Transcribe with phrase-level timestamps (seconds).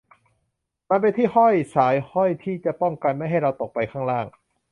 [0.89, 4.25] มันเป็นที่ห้อยสายห้อยที่จะป้องกันไม่ให้เราตกไปข้างล่าง